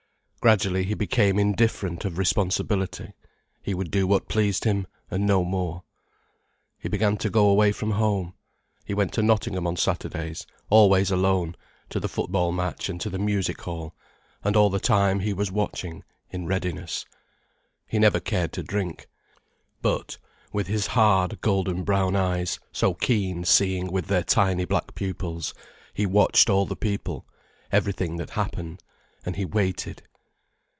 Gradually 0.43 0.85
he 0.85 0.95
became 0.95 1.37
indifferent 1.37 2.03
of 2.03 2.17
responsibility. 2.17 3.13
He 3.61 3.75
would 3.75 3.91
do 3.91 4.07
what 4.07 4.27
pleased 4.27 4.63
him, 4.63 4.87
and 5.11 5.27
no 5.27 5.43
more. 5.45 5.83
He 6.79 6.89
began 6.89 7.15
to 7.17 7.29
go 7.29 7.47
away 7.47 7.71
from 7.71 7.91
home. 7.91 8.33
He 8.83 8.95
went 8.95 9.13
to 9.13 9.21
Nottingham 9.21 9.67
on 9.67 9.75
Saturdays, 9.77 10.47
always 10.67 11.11
alone, 11.11 11.55
to 11.91 11.99
the 11.99 12.09
football 12.09 12.51
match 12.51 12.89
and 12.89 12.99
to 13.01 13.09
the 13.11 13.19
music 13.19 13.61
hall, 13.61 13.93
and 14.43 14.55
all 14.57 14.71
the 14.71 14.79
time 14.79 15.19
he 15.19 15.31
was 15.31 15.51
watching, 15.51 16.03
in 16.31 16.47
readiness. 16.47 17.05
He 17.85 17.99
never 17.99 18.19
cared 18.19 18.51
to 18.53 18.63
drink. 18.63 19.07
But 19.83 20.17
with 20.51 20.65
his 20.65 20.87
hard, 20.87 21.39
golden 21.41 21.83
brown 21.83 22.15
eyes, 22.15 22.59
so 22.71 22.95
keen 22.95 23.43
seeing 23.45 23.91
with 23.91 24.07
their 24.07 24.23
tiny 24.23 24.65
black 24.65 24.95
pupils, 24.95 25.53
he 25.93 26.07
watched 26.07 26.49
all 26.49 26.65
the 26.65 26.75
people, 26.75 27.27
everything 27.71 28.15
that 28.15 28.31
happened, 28.31 28.81
and 29.23 29.35
he 29.35 29.45
waited. 29.45 30.01